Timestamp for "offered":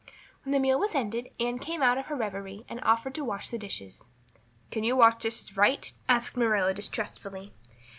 2.81-3.13